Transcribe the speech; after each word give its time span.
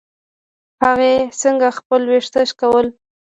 هغې 0.83 1.13
څنګه 1.41 1.67
خپل 1.77 2.01
ويښته 2.07 2.41
شکول. 2.49 2.87